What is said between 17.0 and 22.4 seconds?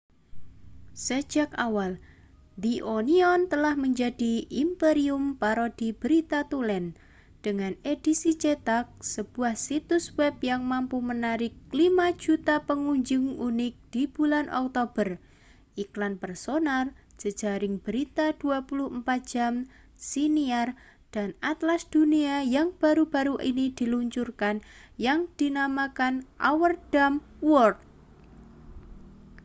jejaring berita 24 jam siniar dan atlas dunia